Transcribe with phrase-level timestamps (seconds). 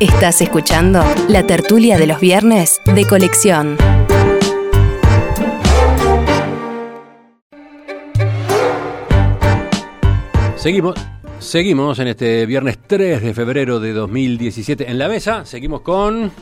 [0.00, 3.76] Estás escuchando la tertulia de los viernes de colección.
[10.56, 10.96] Seguimos,
[11.38, 15.44] seguimos en este viernes 3 de febrero de 2017 en la mesa.
[15.44, 16.32] Seguimos con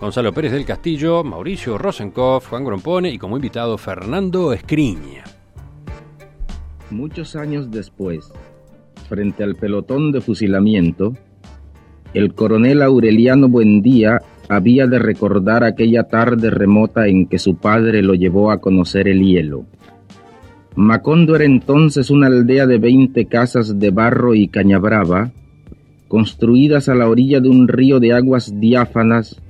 [0.00, 5.24] Gonzalo Pérez del Castillo, Mauricio Rosenkopf, Juan Grompone y como invitado Fernando Escriña.
[6.90, 8.32] Muchos años después,
[9.08, 11.16] frente al pelotón de fusilamiento,
[12.14, 18.14] el coronel Aureliano Buendía había de recordar aquella tarde remota en que su padre lo
[18.14, 19.64] llevó a conocer el hielo.
[20.74, 25.30] Macondo era entonces una aldea de veinte casas de barro y cañabrava,
[26.08, 29.40] construidas a la orilla de un río de aguas diáfanas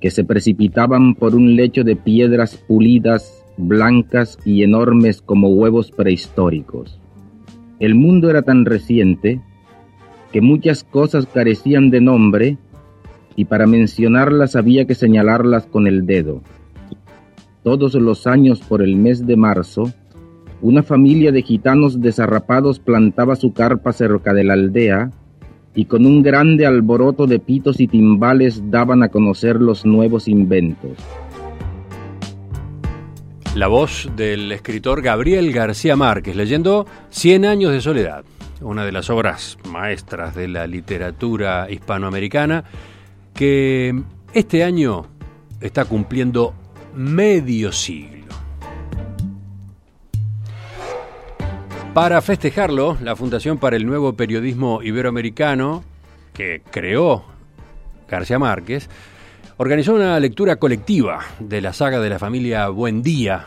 [0.00, 6.98] que se precipitaban por un lecho de piedras pulidas, blancas y enormes como huevos prehistóricos.
[7.78, 9.40] El mundo era tan reciente
[10.36, 12.58] que muchas cosas carecían de nombre
[13.36, 16.42] y para mencionarlas había que señalarlas con el dedo.
[17.62, 19.90] Todos los años por el mes de marzo,
[20.60, 25.10] una familia de gitanos desarrapados plantaba su carpa cerca de la aldea
[25.74, 30.98] y con un grande alboroto de pitos y timbales daban a conocer los nuevos inventos.
[33.54, 38.26] La voz del escritor Gabriel García Márquez leyendo Cien años de soledad
[38.60, 42.64] una de las obras maestras de la literatura hispanoamericana,
[43.34, 45.06] que este año
[45.60, 46.54] está cumpliendo
[46.94, 48.16] medio siglo.
[51.94, 55.82] Para festejarlo, la Fundación para el Nuevo Periodismo Iberoamericano,
[56.34, 57.24] que creó
[58.06, 58.90] García Márquez,
[59.56, 63.46] organizó una lectura colectiva de la saga de la familia Buendía,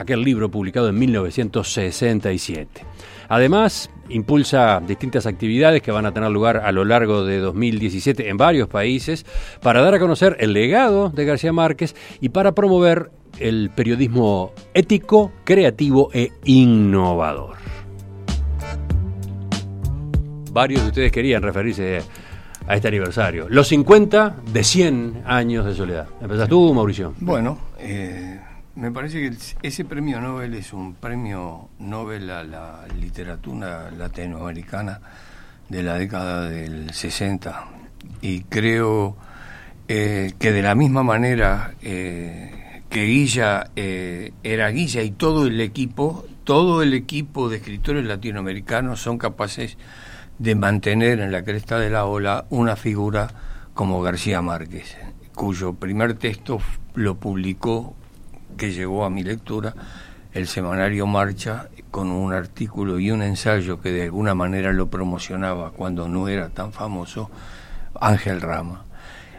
[0.00, 2.84] aquel libro publicado en 1967.
[3.28, 8.36] Además, impulsa distintas actividades que van a tener lugar a lo largo de 2017 en
[8.36, 9.26] varios países
[9.62, 15.32] para dar a conocer el legado de García Márquez y para promover el periodismo ético,
[15.44, 17.56] creativo e innovador.
[20.52, 22.00] Varios de ustedes querían referirse
[22.66, 23.48] a este aniversario.
[23.48, 26.08] Los 50 de 100 años de soledad.
[26.20, 27.14] ¿Empezás tú, Mauricio?
[27.20, 28.40] Bueno, eh,
[28.80, 35.00] me parece que ese premio Nobel es un premio Nobel a la literatura latinoamericana
[35.68, 37.66] de la década del 60
[38.22, 39.18] y creo
[39.86, 45.60] eh, que de la misma manera eh, que Guilla eh, era Guilla y todo el
[45.60, 49.76] equipo, todo el equipo de escritores latinoamericanos son capaces
[50.38, 53.28] de mantener en la cresta de la ola una figura
[53.74, 54.96] como García Márquez,
[55.34, 56.60] cuyo primer texto
[56.94, 57.94] lo publicó
[58.56, 59.74] que llegó a mi lectura
[60.32, 65.72] el semanario Marcha con un artículo y un ensayo que de alguna manera lo promocionaba
[65.72, 67.30] cuando no era tan famoso,
[68.00, 68.84] Ángel Rama.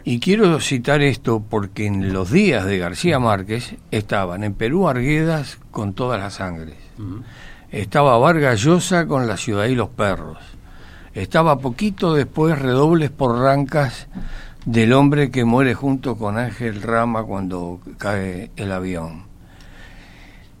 [0.04, 5.58] Y quiero citar esto porque en los días de García Márquez estaban en Perú Arguedas
[5.70, 6.76] con todas las sangres,
[7.70, 10.38] estaba Vargas Llosa con La ciudad y los perros,
[11.14, 14.08] estaba poquito después Redobles por Rancas
[14.64, 19.24] del hombre que muere junto con Ángel Rama cuando cae el avión.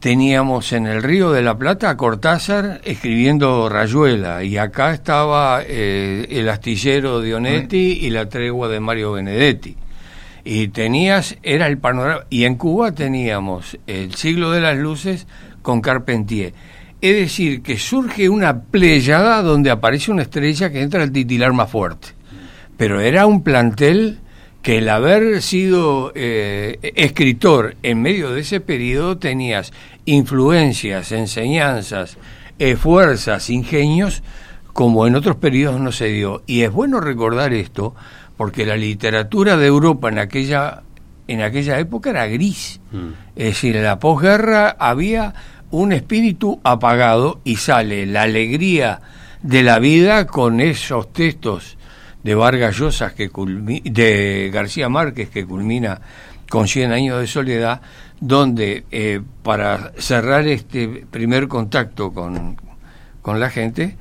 [0.00, 6.26] Teníamos en el Río de la Plata a Cortázar escribiendo Rayuela y acá estaba eh,
[6.28, 9.76] el astillero de Onetti y la tregua de Mario Benedetti.
[10.44, 15.28] Y tenías, era el panorama, y en Cuba teníamos el siglo de las luces
[15.62, 16.52] con Carpentier.
[17.00, 21.70] Es decir, que surge una pleyada donde aparece una estrella que entra al titilar más
[21.70, 22.21] fuerte
[22.82, 24.18] pero era un plantel
[24.60, 29.72] que el haber sido eh, escritor en medio de ese periodo tenías
[30.04, 32.18] influencias, enseñanzas,
[32.76, 34.24] fuerzas, ingenios,
[34.72, 36.42] como en otros periodos no se dio.
[36.48, 37.94] Y es bueno recordar esto,
[38.36, 40.82] porque la literatura de Europa en aquella,
[41.28, 42.80] en aquella época era gris.
[42.90, 43.10] Mm.
[43.36, 45.34] Es decir, en la posguerra había
[45.70, 49.00] un espíritu apagado y sale la alegría
[49.40, 51.76] de la vida con esos textos
[52.22, 53.30] de Vargas Llosa, que
[53.84, 56.00] de García Márquez, que culmina
[56.48, 57.80] con 100 años de soledad,
[58.20, 62.56] donde eh, para cerrar este primer contacto con,
[63.22, 63.96] con la gente,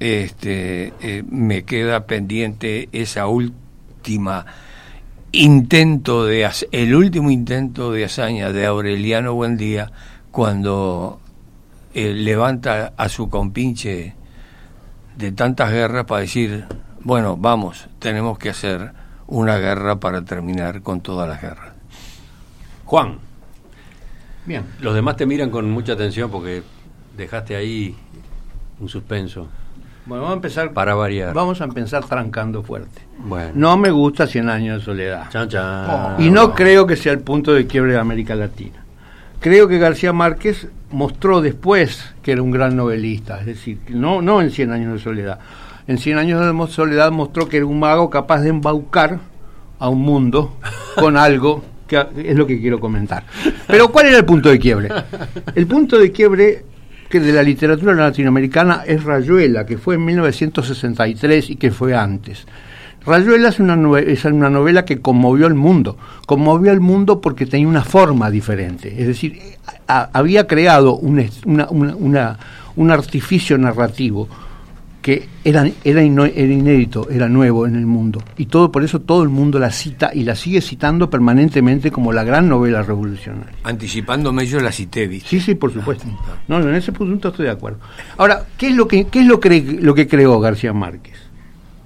[0.00, 4.44] este, eh, me queda pendiente esa última
[5.32, 9.90] intento de el último intento de hazaña de Aureliano Buendía
[10.30, 11.20] cuando
[11.94, 14.14] eh, levanta a su compinche
[15.16, 16.66] de tantas guerras para decir
[17.04, 18.92] bueno, vamos, tenemos que hacer
[19.26, 21.74] una guerra para terminar con todas las guerras.
[22.84, 23.18] Juan.
[24.46, 24.64] Bien.
[24.80, 26.62] Los demás te miran con mucha atención porque
[27.16, 27.94] dejaste ahí
[28.80, 29.48] un suspenso.
[30.06, 30.72] Bueno, vamos a empezar.
[30.72, 31.32] Para variar.
[31.32, 33.02] Vamos a empezar trancando fuerte.
[33.18, 33.52] Bueno.
[33.54, 35.30] No me gusta Cien años de soledad.
[35.30, 36.22] Chan, chan.
[36.22, 38.84] Y no creo que sea el punto de quiebre de América Latina.
[39.40, 44.40] Creo que García Márquez mostró después que era un gran novelista, es decir, no, no
[44.40, 45.38] en Cien años de soledad.
[45.86, 49.18] En Cien años de soledad mostró que era un mago capaz de embaucar
[49.78, 50.56] a un mundo
[50.96, 53.24] con algo que es lo que quiero comentar.
[53.66, 54.88] Pero ¿cuál era el punto de quiebre?
[55.54, 56.64] El punto de quiebre
[57.10, 62.46] que de la literatura latinoamericana es Rayuela, que fue en 1963 y que fue antes.
[63.04, 65.98] Rayuela es una, es una novela que conmovió al mundo.
[66.26, 68.94] Conmovió al mundo porque tenía una forma diferente.
[68.98, 69.38] Es decir,
[69.86, 71.28] había creado un,
[72.76, 74.28] un artificio narrativo
[75.04, 78.22] que era, era, inédito, era nuevo en el mundo.
[78.38, 82.10] Y todo por eso todo el mundo la cita y la sigue citando permanentemente como
[82.10, 83.52] la gran novela revolucionaria.
[83.64, 86.06] Anticipándome yo la cité, Sí, sí, por supuesto.
[86.48, 87.80] No, en ese punto estoy de acuerdo.
[88.16, 91.18] Ahora, ¿qué es lo que, qué es lo, que, lo que creó García Márquez?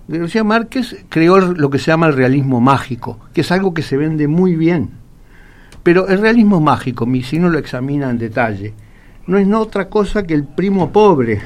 [0.07, 3.97] García Márquez creó lo que se llama el realismo mágico, que es algo que se
[3.97, 4.91] vende muy bien.
[5.83, 8.75] Pero el realismo mágico, si uno lo examina en detalle,
[9.27, 11.41] no es otra cosa que el primo pobre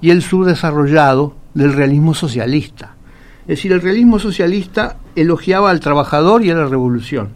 [0.00, 2.94] y el subdesarrollado del realismo socialista.
[3.42, 7.30] Es decir, el realismo socialista elogiaba al trabajador y a la revolución.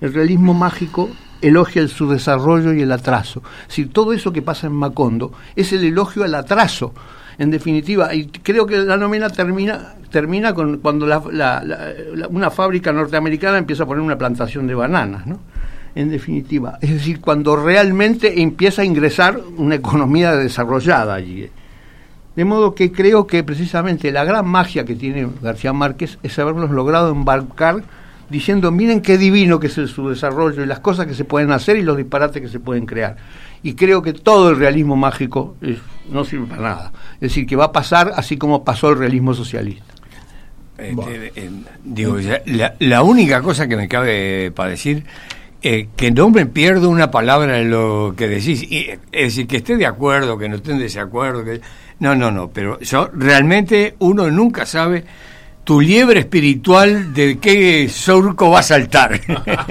[0.00, 1.08] El realismo mágico
[1.40, 3.42] elogia el subdesarrollo y el atraso.
[3.62, 6.92] Es decir, todo eso que pasa en Macondo es el elogio al atraso.
[7.38, 11.06] En definitiva, y creo que la novela termina, termina con cuando
[12.30, 15.40] una fábrica norteamericana empieza a poner una plantación de bananas, ¿no?
[15.94, 21.50] En definitiva, es decir, cuando realmente empieza a ingresar una economía desarrollada allí.
[22.36, 26.70] De modo que creo que precisamente la gran magia que tiene García Márquez es habernos
[26.70, 27.82] logrado embarcar
[28.30, 31.52] diciendo, miren qué divino que es el, su desarrollo y las cosas que se pueden
[31.52, 33.16] hacer y los disparates que se pueden crear.
[33.62, 35.56] Y creo que todo el realismo mágico
[36.10, 36.92] no sirve para nada.
[37.14, 39.92] Es decir, que va a pasar así como pasó el realismo socialista.
[40.78, 41.50] Este, eh,
[41.84, 45.04] digo, la, la, única cosa que me cabe para decir
[45.64, 48.64] eh, que no me pierdo una palabra en lo que decís.
[48.64, 51.44] Y, es decir, que esté de acuerdo, que no esté en desacuerdo.
[51.44, 51.60] Que,
[52.02, 55.04] no, no, no, pero yo realmente uno nunca sabe
[55.62, 59.20] tu liebre espiritual de qué surco va a saltar.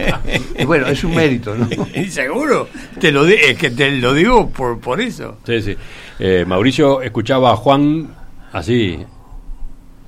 [0.65, 1.67] bueno, es un mérito, ¿no?
[2.09, 5.39] Seguro, te lo es que te lo digo por, por eso.
[5.45, 5.75] Sí, sí.
[6.19, 8.15] Eh, Mauricio escuchaba a Juan
[8.53, 8.97] así,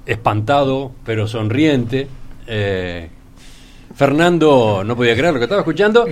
[0.06, 2.08] espantado, pero sonriente.
[2.48, 3.10] Eh,
[3.94, 6.06] Fernando no podía creer lo que estaba escuchando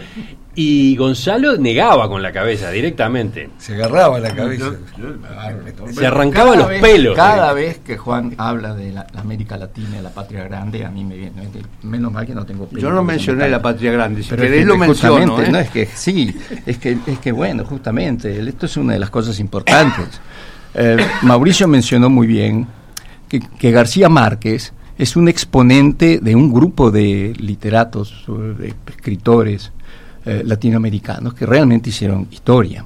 [0.54, 3.50] y Gonzalo negaba con la cabeza directamente.
[3.58, 4.72] Se agarraba la cabeza.
[5.92, 7.16] Se arrancaba los pelos.
[7.16, 11.06] Cada vez que Juan habla de la, América Latina, de la patria grande, a mí
[11.06, 11.44] me viene.
[11.84, 14.78] Menos mal que no tengo Yo no mencioné la patria grande, si pero querés lo
[14.78, 15.42] menciono.
[15.42, 15.50] ¿eh?
[15.50, 19.10] No, es que sí, es que, es que bueno, justamente, esto es una de las
[19.10, 20.20] cosas importantes.
[20.74, 22.68] Eh, Mauricio mencionó muy bien
[23.30, 29.72] que, que García Márquez es un exponente de un grupo de literatos, de escritores
[30.24, 32.86] eh, latinoamericanos que realmente hicieron historia.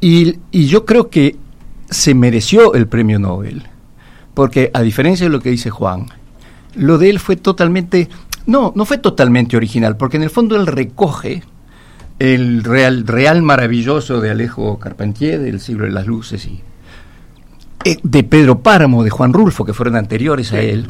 [0.00, 1.36] Y, yo creo que
[1.88, 3.62] se mereció el premio Nobel,
[4.34, 6.06] porque a diferencia de lo que dice Juan,
[6.74, 8.08] lo de él fue totalmente,
[8.46, 11.44] no, no fue totalmente original, porque en el fondo él recoge
[12.18, 16.60] el real, real maravilloso de Alejo Carpentier, del siglo de las luces, y
[17.84, 20.88] eh, de Pedro Páramo, de Juan Rulfo, que fueron anteriores a él,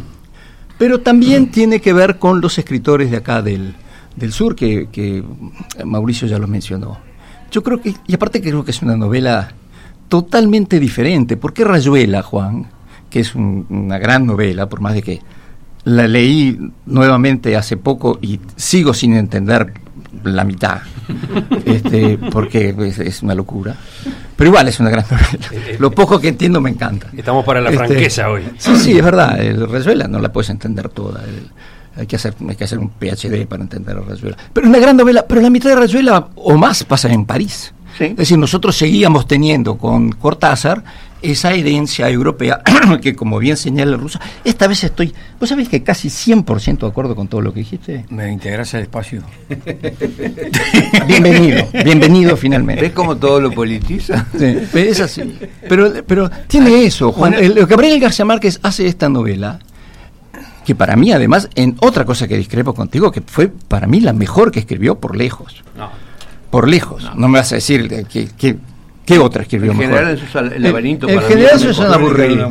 [0.79, 3.75] pero también tiene que ver con los escritores de acá del,
[4.17, 5.25] del sur, que,
[5.85, 6.99] Mauricio ya lo mencionó.
[7.51, 9.53] Yo creo que, y aparte creo que es una novela
[10.09, 11.37] totalmente diferente.
[11.37, 12.67] ¿Por qué Rayuela, Juan?
[13.11, 15.21] Que es una gran novela, por más de que
[15.85, 19.75] la leí nuevamente hace poco y sigo sin entender
[20.25, 20.79] la mitad,
[21.65, 23.77] este, porque es, una locura.
[24.37, 25.49] Pero igual es una gran novela.
[25.53, 27.09] Eh, eh, Lo poco que entiendo me encanta.
[27.17, 28.43] Estamos para la este, franqueza hoy.
[28.59, 29.41] Sí, sí, es verdad.
[29.41, 31.23] El Rayuela no la puedes entender toda.
[31.97, 34.37] Hay que hacer hay que hacer un PhD para entender a Rayuela.
[34.53, 37.73] Pero una gran novela, pero la mitad de Rayuela o más pasa en París.
[37.99, 40.83] Es decir, nosotros seguíamos teniendo con Cortázar
[41.23, 42.61] esa herencia europea
[43.03, 47.17] que, como bien señala Rusa, esta vez estoy, vos sabés que casi 100% de acuerdo
[47.17, 48.05] con todo lo que dijiste.
[48.11, 49.23] Me integras al espacio.
[51.07, 52.83] bienvenido, bienvenido finalmente.
[52.83, 54.27] ¿Ves cómo todo lo politiza?
[54.39, 55.39] Sí, es así.
[55.69, 57.35] Pero, pero tiene eso, Juan.
[57.35, 59.61] El, Gabriel García Márquez hace esta novela
[60.65, 64.13] que para mí además, en otra cosa que discrepo contigo, que fue para mí la
[64.13, 65.63] mejor que escribió por lejos.
[66.51, 67.11] Por lejos.
[67.17, 68.57] No, me vas a decir que,
[69.07, 69.95] ¿Qué otra escribió En mejor?
[69.97, 71.09] general, eso es el laberinto.
[71.09, 72.49] En para general, mí eso es una aburrida.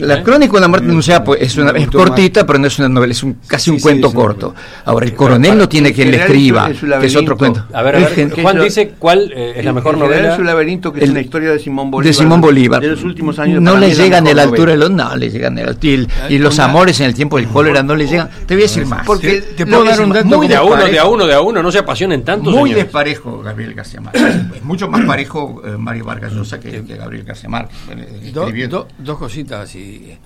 [0.00, 2.88] La crónica de una muerte anunciada pues, es, una, es cortita, pero no es una
[2.88, 4.54] novela, es un, casi Sí, un sí, cuento es corto.
[4.84, 7.64] Ahora, el coronel no tiene quien le general, escriba, es que es otro cuento.
[7.72, 10.34] A ver, a ver, Juan dice cuál eh, es la mejor En general novela.
[10.34, 12.06] Es un laberinto que es El- una historia de Simón Bolívar.
[12.06, 12.80] de Simón Bolívar.
[12.82, 13.62] De los últimos años.
[13.62, 15.04] No le la llegan a la altura de novela.
[15.04, 15.10] los.
[15.12, 17.82] No, le llegan a la y, el- y los amores en el tiempo del cólera
[17.84, 18.28] no le llegan.
[18.46, 19.06] Te voy a decir más.
[19.06, 21.62] Porque Te- puedo dar un dato de a uno, de a uno, de a uno,
[21.62, 22.50] no se apasionen tanto.
[22.50, 24.22] Muy desparejo Gabriel García Márquez.
[24.56, 27.76] Es mucho más parejo eh, Mario Vargas Llosa que, que Gabriel García Márquez.
[27.90, 30.16] eh, Do- do- dos cositas así.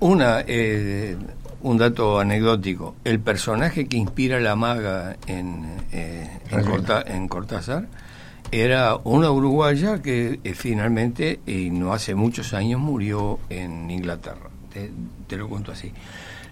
[0.00, 1.16] Una, eh,
[1.62, 2.96] un dato anecdótico.
[3.04, 7.86] El personaje que inspira la maga en, eh, en, Corta- en Cortázar
[8.52, 14.50] era una uruguaya que eh, finalmente, y no hace muchos años, murió en Inglaterra.
[14.72, 14.90] Te,
[15.26, 15.92] te lo cuento así.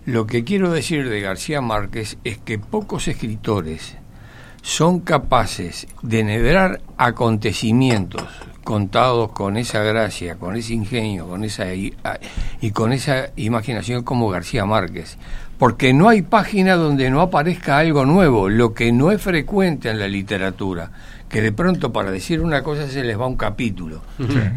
[0.07, 3.97] Lo que quiero decir de García Márquez es que pocos escritores
[4.64, 8.25] son capaces de enhebrar acontecimientos
[8.64, 11.92] contados con esa gracia, con ese ingenio, con esa y,
[12.73, 15.18] con esa imaginación como García Márquez.
[15.59, 19.99] Porque no hay página donde no aparezca algo nuevo, lo que no es frecuente en
[19.99, 20.90] la literatura,
[21.28, 24.00] que de pronto para decir una cosa se les va un capítulo.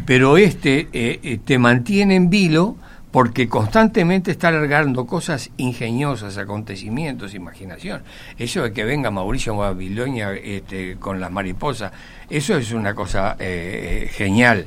[0.06, 2.76] Pero este eh, eh, te mantiene en vilo
[3.10, 8.02] porque constantemente está alargando cosas ingeniosas, acontecimientos, imaginación.
[8.38, 11.92] Eso de que venga Mauricio Babilonia este, con las mariposas,
[12.28, 14.66] eso es una cosa eh, eh, genial.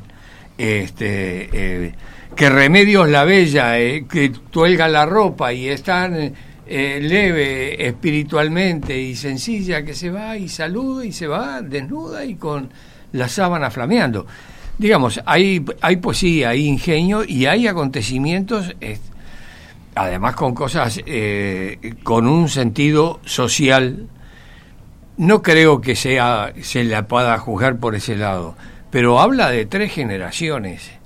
[0.57, 1.93] Este, eh,
[2.35, 6.33] que Remedios la Bella, eh, que tuelga la ropa y es tan
[6.65, 12.35] eh, leve espiritualmente y sencilla que se va y saluda y se va desnuda y
[12.35, 12.69] con
[13.13, 14.25] la sábana flameando
[14.77, 18.99] digamos, hay, hay poesía, hay ingenio y hay acontecimientos, eh,
[19.95, 24.07] además con cosas eh, con un sentido social.
[25.17, 28.55] No creo que sea se la pueda juzgar por ese lado,
[28.89, 31.01] pero habla de tres generaciones.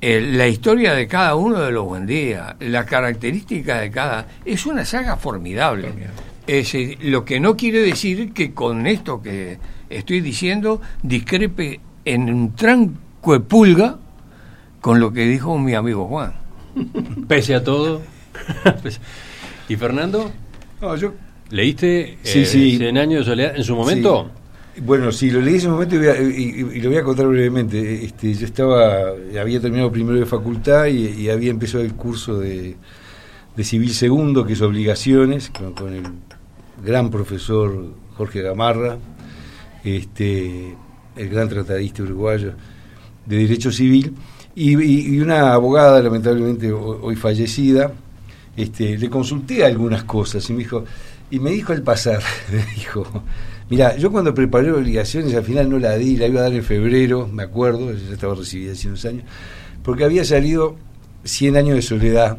[0.00, 4.26] Eh, la historia de cada uno de los Buendía, la característica de cada...
[4.44, 5.88] Es una saga formidable.
[6.46, 9.58] Es, eh, lo que no quiere decir que con esto que
[9.88, 13.96] estoy diciendo discrepe en un tranco de pulga
[14.80, 16.32] con lo que dijo mi amigo Juan.
[17.28, 18.02] Pese a todo.
[19.68, 20.30] ¿Y Fernando?
[20.80, 21.12] No, yo,
[21.50, 22.76] ¿Leíste Sí, eh, sí.
[22.78, 24.30] Cien años de soledad en su momento?
[24.34, 24.42] sí.
[24.78, 27.02] Bueno, sí, lo leí en ese momento y, voy a- y- y lo voy a
[27.02, 28.04] contar brevemente.
[28.04, 29.04] Este, yo estaba,
[29.40, 32.76] había terminado primero de facultad y, y había empezado el curso de,
[33.56, 36.02] de Civil Segundo, que es Obligaciones, con, con el
[36.84, 38.98] gran profesor Jorge Gamarra,
[39.82, 40.74] este,
[41.16, 42.52] el gran tratadista uruguayo
[43.26, 44.14] de Derecho Civil,
[44.54, 47.92] y, una abogada, lamentablemente ho- hoy fallecida,
[48.56, 50.84] este, le consulté algunas cosas y me dijo,
[51.30, 53.04] y me dijo al pasar, me dijo,
[53.68, 56.62] mira, yo cuando preparé obligaciones al final no la di, la iba a dar en
[56.62, 59.24] febrero, me acuerdo, ya estaba recibida hace unos años,
[59.82, 60.76] porque había salido
[61.24, 62.38] 100 años de soledad.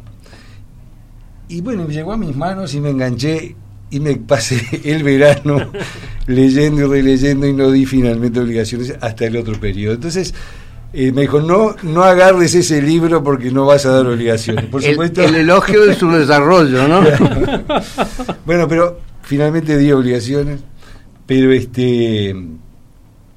[1.50, 3.56] Y bueno, me llegó a mis manos y me enganché
[3.89, 5.58] y me pasé el verano
[6.27, 9.96] leyendo y releyendo y no di finalmente obligaciones hasta el otro periodo.
[9.96, 10.34] Entonces,
[10.99, 14.65] eh, me dijo, no, no agarres ese libro porque no vas a dar obligaciones.
[14.65, 15.21] Por El, supuesto.
[15.21, 17.01] el elogio de su desarrollo, ¿no?
[18.45, 20.59] bueno, pero finalmente di obligaciones,
[21.25, 22.35] pero este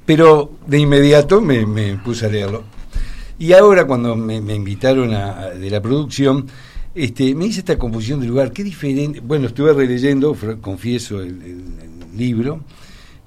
[0.07, 2.65] pero de inmediato me, me puse a leerlo.
[3.39, 6.47] Y ahora cuando me, me invitaron a, a- de la producción,
[6.95, 11.51] este, me hice esta confusión de lugar, qué diferente, bueno, estuve releyendo, confieso, el, el-
[12.11, 12.61] el libro,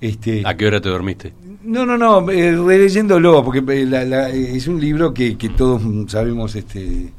[0.07, 1.33] este, ¿A qué hora te dormiste?
[1.63, 5.47] no, no, no, eh, releyéndolo, porque eh, la- la- eh, es un libro que, que
[5.49, 5.81] todos
[6.11, 7.11] sabemos este,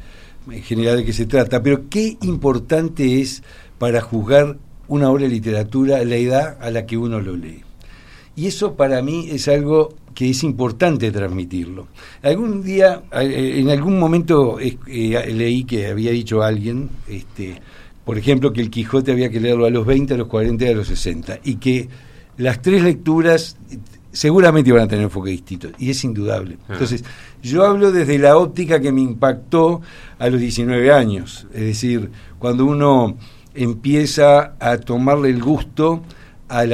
[0.50, 3.42] en general de qué se trata, pero qué importante es
[3.78, 7.62] para juzgar una obra de literatura la edad a la que uno lo lee.
[8.36, 11.88] Y eso para mí es algo que es importante transmitirlo.
[12.22, 14.76] Algún día, en algún momento eh,
[15.32, 17.60] leí que había dicho alguien, este,
[18.04, 20.68] por ejemplo, que el Quijote había que leerlo a los 20, a los 40 y
[20.68, 21.88] a los 60, y que
[22.36, 23.56] las tres lecturas
[24.12, 26.56] seguramente iban a tener enfoque distinto, y es indudable.
[26.68, 26.74] Ah.
[26.74, 27.04] Entonces,
[27.42, 29.80] yo hablo desde la óptica que me impactó
[30.18, 33.16] a los 19 años, es decir, cuando uno
[33.54, 36.02] empieza a tomarle el gusto
[36.48, 36.70] al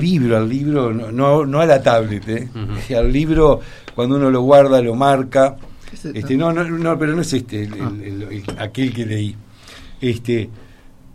[0.00, 2.48] libro, al libro, no, no, no a la tablet, ¿eh?
[2.96, 3.60] Al libro
[3.94, 5.56] cuando uno lo guarda, lo marca.
[6.14, 9.36] Este, no, no, no, pero no es este, el- el- el- el- aquel que leí.
[10.00, 10.50] Este,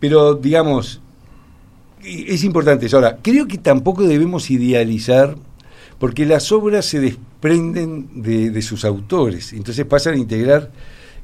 [0.00, 1.00] pero digamos,
[2.04, 2.96] es importante eso.
[2.96, 5.36] Ahora, creo que tampoco debemos idealizar,
[5.98, 10.70] porque las obras se desprenden de, de sus autores, entonces pasan a integrar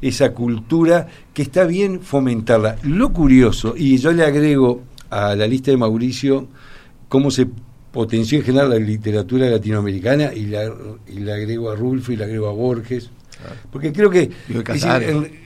[0.02, 2.76] esa cultura que está bien fomentarla.
[2.82, 6.48] Lo curioso, y yo le agrego a la lista de Mauricio
[7.08, 7.46] cómo se
[7.92, 10.64] potenció en general la literatura latinoamericana y la,
[11.06, 13.10] y la agrego a Rulfo y la agrego a Borges.
[13.70, 14.30] Porque creo que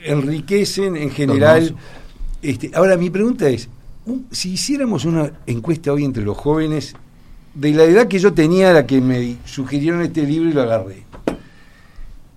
[0.04, 1.74] enriquecen en general.
[2.40, 3.68] Este, ahora, mi pregunta es:
[4.30, 6.94] si hiciéramos una encuesta hoy entre los jóvenes,
[7.54, 11.04] de la edad que yo tenía, la que me sugirieron este libro y lo agarré,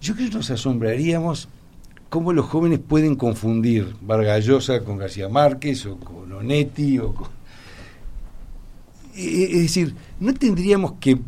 [0.01, 1.47] yo creo que nos asombraríamos
[2.09, 7.13] cómo los jóvenes pueden confundir Vargallosa con García Márquez o con Onetti o
[9.15, 11.19] e, e, Es decir, no tendríamos que,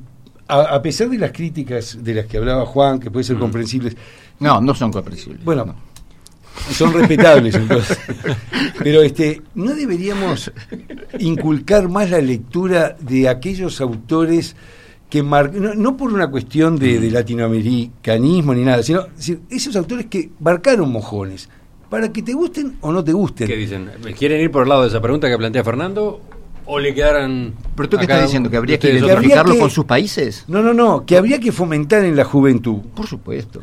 [0.47, 3.39] a, pesar de las críticas de las que hablaba Juan, que pueden ser mm.
[3.39, 3.95] comprensibles...
[4.39, 5.43] No, no son comprensibles.
[5.45, 5.73] Bueno,
[6.71, 7.99] son respetables entonces.
[8.83, 10.51] Pero este, ¿no deberíamos
[11.19, 14.55] inculcar más la lectura de aquellos autores
[15.13, 19.05] que no, por una cuestión de, latinoamericanismo ni nada, sino
[19.47, 21.49] esos autores que marcaron mojones,
[21.87, 23.47] para que te gusten o no te gusten.
[23.47, 23.91] ¿Qué dicen?
[24.17, 26.19] ¿Quieren ir por el lado de esa pregunta que plantea Fernando?
[26.65, 27.53] ¿O le quedaran.?
[27.75, 28.49] ¿Pero tú qué estás diciendo?
[28.49, 30.45] ¿Que habría que identificarlo con sus países?
[30.47, 32.77] No, no, no, que habría que fomentar en la juventud.
[32.95, 33.61] Por supuesto.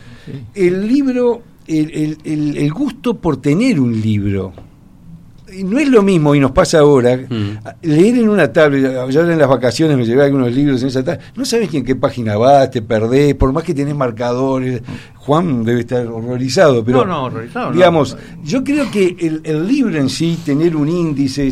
[0.55, 4.53] El libro, el, el gusto por tener un libro
[5.65, 7.59] no es lo mismo, y nos pasa ahora, mm.
[7.83, 11.23] leer en una tablet, yo en las vacaciones me llevé algunos libros en esa tablet,
[11.35, 14.83] no sabes en qué página vas, te perdés, por más que tenés marcadores.
[15.17, 16.99] Juan debe estar horrorizado, pero.
[16.99, 17.73] No, no, horrorizado.
[17.73, 21.51] Digamos, yo creo que el, el libro en sí, tener un índice,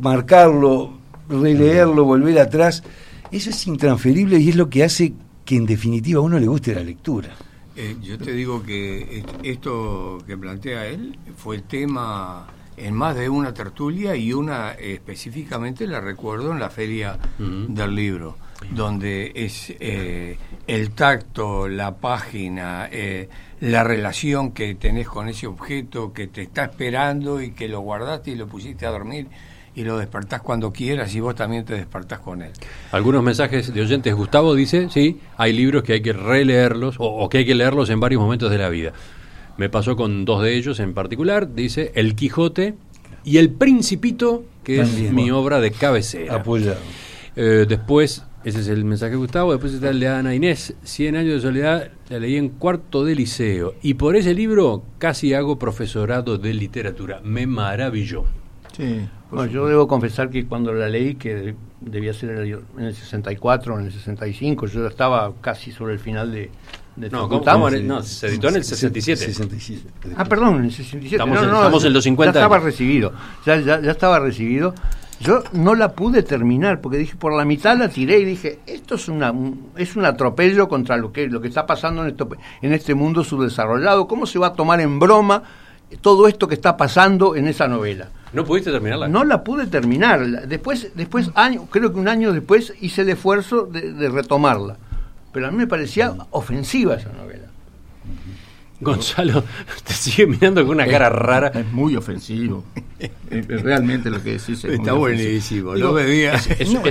[0.00, 0.92] marcarlo,
[1.28, 2.82] releerlo, volver atrás,
[3.30, 6.74] eso es intransferible y es lo que hace que en definitiva a uno le guste
[6.74, 7.30] la lectura.
[7.76, 13.28] Eh, yo te digo que esto que plantea él fue el tema en más de
[13.28, 18.36] una tertulia y una específicamente la recuerdo en la feria del libro,
[18.70, 23.28] donde es eh, el tacto, la página, eh,
[23.60, 28.30] la relación que tenés con ese objeto que te está esperando y que lo guardaste
[28.30, 29.26] y lo pusiste a dormir
[29.76, 32.50] y lo despertás cuando quieras y vos también te despertás con él.
[32.90, 34.14] Algunos mensajes de oyentes.
[34.14, 38.00] Gustavo dice, sí, hay libros que hay que releerlos o que hay que leerlos en
[38.00, 38.92] varios momentos de la vida.
[39.58, 42.74] Me pasó con dos de ellos en particular, dice El Quijote
[43.24, 46.36] y El Principito, que es mi obra de cabecera.
[46.36, 46.78] Apoyado.
[47.36, 51.16] Eh, después, ese es el mensaje de Gustavo, después está el de Ana Inés, Cien
[51.16, 53.74] años de soledad, la leí en cuarto de liceo.
[53.82, 57.20] Y por ese libro casi hago profesorado de literatura.
[57.22, 58.24] Me maravilló.
[58.74, 59.06] Sí.
[59.30, 63.78] Bueno, yo debo confesar que cuando la leí, que debía ser en el 64 o
[63.80, 66.50] en el 65, yo estaba casi sobre el final de,
[66.96, 69.34] no, ¿cómo, no, se editó en el 67.
[70.16, 71.16] Ah, perdón, en el 67.
[71.16, 72.32] Estamos, en, estamos en los 50.
[72.32, 73.12] Ya estaba recibido.
[73.44, 74.74] Ya, ya, estaba recibido.
[75.20, 78.96] Yo no la pude terminar porque dije por la mitad la tiré y dije esto
[78.96, 79.32] es una
[79.76, 82.28] es un atropello contra lo que lo que está pasando en, esto,
[82.60, 84.08] en este mundo subdesarrollado.
[84.08, 85.42] ¿Cómo se va a tomar en broma
[86.00, 88.08] todo esto que está pasando en esa novela?
[88.32, 89.08] ¿No pudiste terminarla?
[89.08, 90.46] No la pude terminar.
[90.46, 94.76] Después, después año, creo que un año después hice el esfuerzo de retomarla
[95.36, 97.44] pero a mí me parecía ofensiva esa novela.
[98.80, 99.42] Gonzalo,
[99.86, 101.48] te sigue mirando con una cara rara.
[101.48, 102.64] Es muy ofensivo.
[103.30, 105.74] Realmente lo que decís es Está buenísimo.
[105.74, 106.48] no me digas.
[106.58, 106.82] Es, un,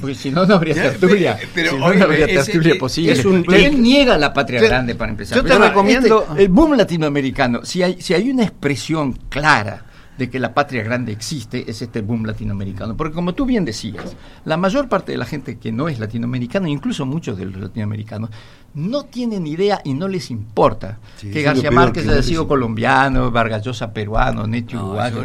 [0.00, 1.38] porque si no, no habría tertulia.
[1.54, 3.12] Pero, si no, no habría tertulia posible.
[3.12, 5.38] Es un, ¿Quién niega la patria grande para empezar?
[5.38, 6.26] Yo te recomiendo.
[6.30, 9.84] Este, el boom latinoamericano, si hay, si hay una expresión clara
[10.18, 12.96] de que la patria grande existe es este boom latinoamericano.
[12.96, 16.68] Porque como tú bien decías, la mayor parte de la gente que no es latinoamericana,
[16.68, 18.30] incluso muchos de los latinoamericanos,
[18.74, 23.92] no tienen idea y no les importa que García Márquez haya sido colombiano, Vargas Llosa
[23.92, 25.22] peruano, Neto uruguayo,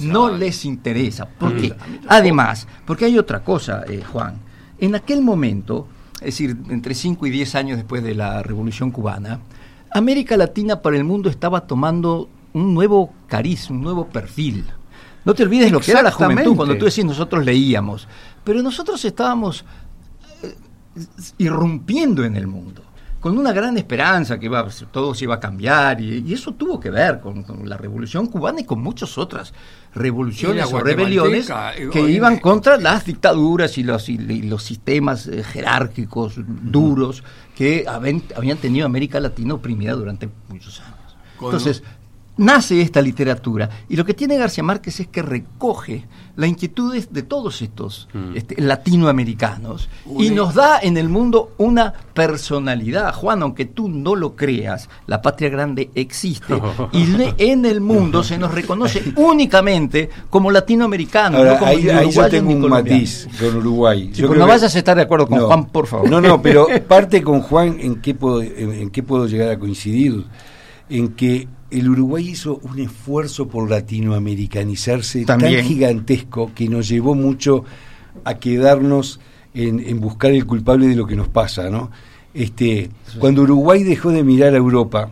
[0.00, 1.26] no les interesa.
[1.26, 1.74] ¿Por qué?
[2.08, 4.36] Además, porque hay otra cosa, eh, Juan.
[4.78, 9.40] En aquel momento, es decir, entre 5 y 10 años después de la Revolución Cubana,
[9.94, 14.64] América Latina para el mundo estaba tomando un nuevo cariz, un nuevo perfil.
[15.24, 18.08] No te olvides lo que era la juventud cuando tú decís nosotros leíamos,
[18.42, 19.64] pero nosotros estábamos
[20.42, 20.54] eh,
[21.38, 22.82] irrumpiendo en el mundo
[23.24, 26.90] con una gran esperanza que iba, todo se iba a cambiar y, eso tuvo que
[26.90, 29.54] ver con, la revolución cubana y con muchas otras
[29.94, 36.34] revoluciones o rebeliones eh, que iban contra las dictaduras y los, los sistemas eh, jerárquicos
[36.36, 37.24] duros
[37.56, 38.20] que habían,
[38.58, 41.16] tenido América Latina oprimida durante muchos años.
[41.40, 41.82] Entonces,
[42.36, 43.68] nace esta literatura.
[43.88, 46.04] Y lo que tiene García Márquez es que recoge
[46.36, 48.36] las inquietudes de todos estos mm.
[48.36, 53.14] este, latinoamericanos y nos da en el mundo una personalidad.
[53.14, 56.60] Juan, aunque tú no lo creas, la patria grande existe
[56.92, 57.06] y
[57.38, 61.38] en el mundo se nos reconoce únicamente como latinoamericano.
[61.64, 64.12] ahí, yo tengo un matiz con Uruguay.
[64.16, 66.10] Pues no vayas a estar de acuerdo con Juan, por favor.
[66.10, 70.24] No, no, pero parte con Juan en qué puedo, en qué puedo llegar a coincidir.
[70.90, 77.64] En que el Uruguay hizo un esfuerzo por latinoamericanizarse tan gigantesco que nos llevó mucho
[78.24, 79.20] a quedarnos
[79.54, 81.90] en, buscar el culpable de lo que nos pasa, ¿no?
[82.32, 85.10] Este, cuando Uruguay dejó de mirar a Europa,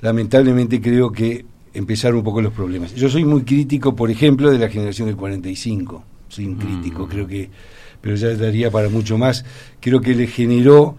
[0.00, 2.94] lamentablemente creo que empezaron un poco los problemas.
[2.94, 6.04] Yo soy muy crítico, por ejemplo, de la generación del 45.
[6.28, 7.08] Soy un crítico, mm.
[7.08, 7.50] creo que,
[8.00, 9.44] pero ya daría para mucho más.
[9.80, 10.96] Creo que le generó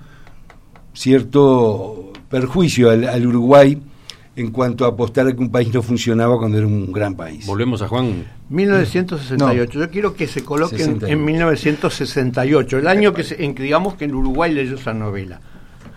[0.94, 3.82] cierto perjuicio al, Uruguay
[4.36, 7.46] en cuanto a apostar a que un país no funcionaba cuando era un gran país.
[7.46, 8.26] Volvemos a Juan.
[8.50, 9.80] 1968.
[9.80, 14.16] Yo quiero que se coloquen en 1968, el año que, en que digamos que en
[14.16, 15.42] Uruguay leyó esa novela.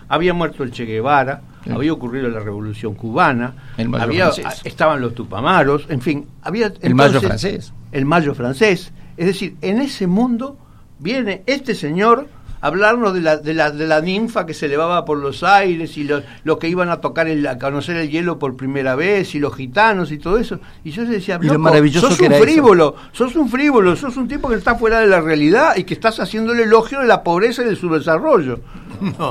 [0.07, 3.55] Había muerto el Che Guevara, había ocurrido la Revolución Cubana,
[3.99, 4.29] había,
[4.63, 7.73] estaban los Tupamaros, en fin, había el Mayo francés.
[7.91, 8.91] El Mayo francés.
[9.17, 10.57] Es decir, en ese mundo
[10.99, 12.27] viene este señor
[12.61, 16.03] hablarnos de la, de la, de la ninfa que se elevaba por los aires y
[16.03, 19.39] los, los que iban a tocar el, a conocer el hielo por primera vez y
[19.39, 20.59] los gitanos y todo eso.
[20.83, 24.49] Y yo decía, y lo maravilloso sos un frívolo, sos un frívolo, sos un tipo
[24.49, 27.61] que está fuera de la realidad y que estás haciendo el elogio de la pobreza
[27.61, 28.59] y del subdesarrollo.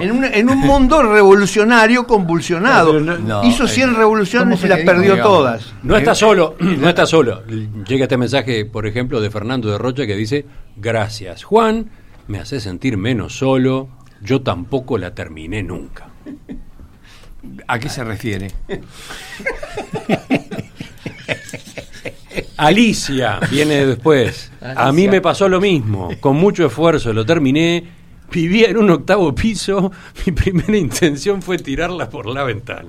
[0.00, 3.00] En, un, en un mundo revolucionario convulsionado.
[3.44, 5.72] Hizo 100 revoluciones y las perdió todas.
[5.82, 7.42] No está solo, no está solo.
[7.86, 10.44] Llega este mensaje, por ejemplo, de Fernando de Rocha que dice,
[10.76, 11.90] gracias Juan
[12.28, 13.88] me hace sentir menos solo,
[14.22, 16.08] yo tampoco la terminé nunca.
[17.66, 18.50] ¿A qué se refiere?
[22.56, 24.50] Alicia viene después.
[24.60, 26.10] A mí me pasó lo mismo.
[26.20, 27.84] Con mucho esfuerzo lo terminé.
[28.32, 29.92] Vivía en un octavo piso.
[30.26, 32.88] Mi primera intención fue tirarla por la ventana.